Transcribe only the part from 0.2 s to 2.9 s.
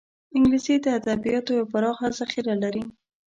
انګلیسي د ادبیاتو یوه پراخه ذخیره لري